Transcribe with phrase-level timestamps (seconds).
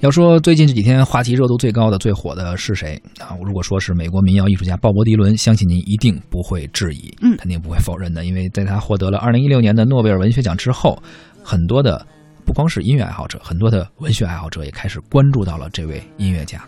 [0.00, 3.36] 要说最近这几天话题热度最高的、最火的是谁啊？
[3.44, 10.96] 如果说是美国民谣艺术家鲍勃迪伦，相信您一定不会质疑，嗯肯定不会否认的，因为在他获得了2016年的诺贝尔文学奖之后，
[11.42, 12.06] 很多的
[12.44, 16.62] 不光是音乐爱好者，很多的文学爱好者也开始关注到了这位音乐家。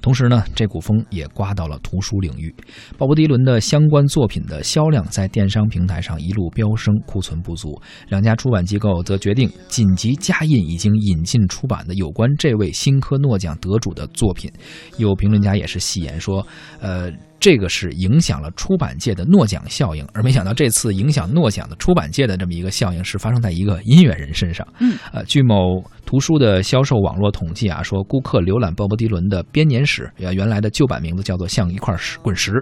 [0.00, 2.54] 同时呢，这股风也刮到了图书领域。
[2.96, 7.80] 鲍勃迪伦的相关作品的销量在电商平台上一路飙升，库存不足。
[8.08, 14.50] 两家出版机构则决定紧急加印已经引进出版的有关这位新科诺奖得主的作品。
[14.96, 16.46] 有评论家也是戏言说，
[16.80, 17.12] 呃。
[17.44, 24.66] 这个是影响了出版界的诺奖效应，而没想到这次影响诺奖的出版界的这么一个效应是发生在一个音乐人身上。
[24.78, 32.52] 嗯，呃，据某图书的销售网络统计啊，说顾客浏览鲍勃迪伦的编年史，呃，原来的旧版名字叫做《像一块石滚石》。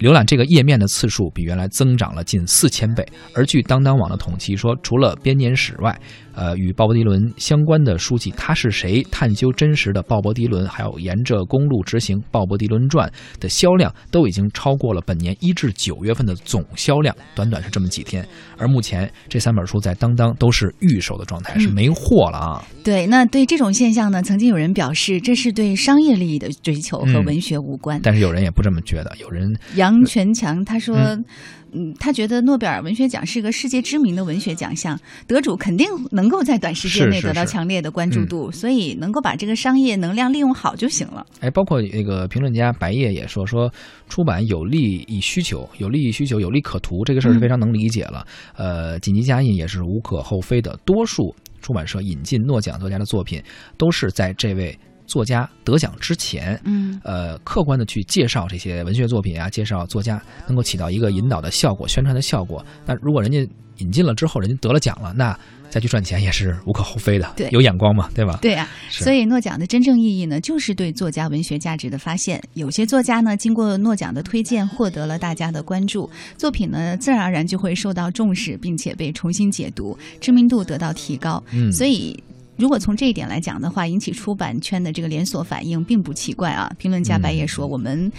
[0.00, 5.96] 浏览这个页面的次数比原来增长了近四千倍，而据当当网的统计说，除了编年史外，
[6.38, 13.10] 呃，与鲍勃迪伦相关的书籍《他是谁》探究真实的鲍勃迪伦，还有《沿着公路执行鲍勃迪伦传》
[13.42, 18.24] 的销量都已经超过了本年一至九月份的总销量，短短是这么几天。
[18.56, 22.64] 而目前这三本书在当当都是预售的状态，是没货了啊。
[22.84, 27.98] 对，那对这种现象呢，曾经有人表示这是对商业利益的追求和嗯文学无关。
[28.00, 30.96] 但是有人也不这么觉得，有人杨全强他说。
[30.96, 31.24] 嗯
[31.70, 41.26] 嗯，他觉得诺贝尔文学奖是个世界知名的文学奖项，得主肯定能够在短时间内得到强烈的关注度，所以能够把这个商业能量利用好就行了。
[41.40, 43.72] 哎，包括那个评论家白夜也说，说
[44.08, 48.26] 出版有利益需求，有利益需求，有利可图，这个事儿是非常能理解了。
[48.56, 50.78] 呃，紧急加印也是无可厚非的。
[50.84, 53.42] 多数出版社引进诺奖作家的作品，
[53.76, 54.76] 都是在这位
[55.08, 62.64] 作家得奖之前，嗯，呃，客观的去介绍这些文学作品啊，介绍作家，能够起到一个引导的效果、宣传的效果。
[62.86, 63.48] 那如果人家
[63.78, 65.36] 引进了之后，人家得了奖了，那
[65.70, 68.38] 再去赚钱也是无可厚非的，对有眼光嘛，对吧？
[68.42, 72.42] 对啊，所以诺奖的真正意义呢，就是对作家文学价值的发现。
[72.52, 81.42] 有些作家呢，经过诺奖的推荐，获得了大家的关注，作品呢，自然而然就会受到重视，并且被重新解读，知名度得到提高。
[81.52, 82.22] 嗯，所以。
[82.58, 86.68] 如果从这一点来讲的话，引起出版圈的这个连锁反应并不奇怪啊。
[86.76, 88.12] 评论家白夜说，嗯我们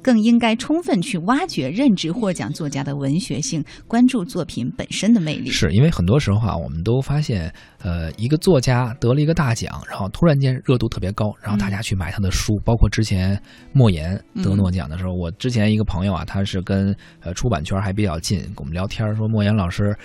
[0.00, 5.50] 更应该充分去挖掘、认知获奖作家的文学性，关注作品本身的魅力。
[5.50, 7.52] 是因为很多时候啊，我们都发现，
[7.82, 13.40] 呃，一个作家得了一个大奖，然后突然间热度特别高，然后大家去买他的书，包括之前
[13.72, 19.96] 莫言得诺奖的时候，我之前一个朋友啊，他是跟呃出版圈还比较近，跟我们聊天说，莫言老师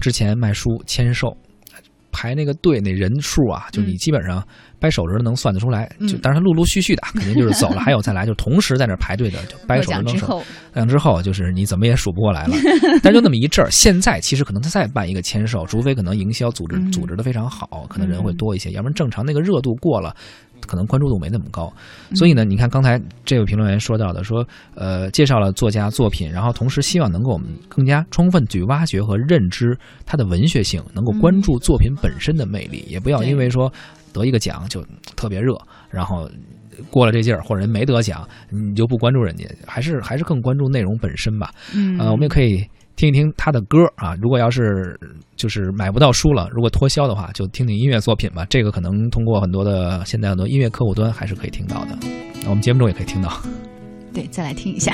[0.00, 1.34] 之前卖书签售。
[2.16, 4.42] 排那个队那人数啊，就你基本上
[4.80, 5.90] 掰手指头能算得出来。
[6.00, 10.12] 嗯就但是他陆陆续续的， 肯定就是走了，还有再来， 就同时在那排队的，就掰手指能数。
[10.12, 12.56] 奖之后，两之后，就是你怎么也数不过来了。
[13.02, 20.16] 但就那么一阵儿，现在其实可能他再办一个签售，除非可能营销组织嗯组织的非常好，可能人会多一些，要不然正常那个热度过了。
[20.66, 21.72] 可能关注度没那么高，
[22.14, 33.72] 所以呢，你看刚才这位评论员说到的，说呃，介绍了作家作品，然后同时希望能够我们更加充分去挖掘和认知他的文学性，能够关注作品本身的魅力，也不要因为说
[34.12, 34.84] 得一个奖就
[35.14, 35.56] 特别热，
[35.90, 36.28] 然后
[36.90, 41.50] 过了这劲儿，或者人没得奖，你就不关注人家，还是还是更关注内容本身吧。
[41.74, 42.62] 嗯，呃，我们也可以
[42.96, 44.14] 听一听他的歌啊。
[44.20, 44.98] 如果要是
[45.36, 48.44] 就是买不到书了，如果脱销的话，就听听音乐作品吧。
[48.50, 51.96] 这个可能通过很多的现在很多音乐客户端还是可以听到的，
[52.48, 53.40] 我们节目中也可以听到。
[54.12, 54.92] 对，再来听一下。